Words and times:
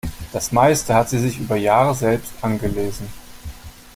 Das 0.33 0.51
meiste 0.51 0.95
hat 0.95 1.11
sie 1.11 1.19
sich 1.19 1.39
über 1.39 1.55
Jahre 1.55 1.93
selbst 1.93 2.33
angelesen. 2.41 3.07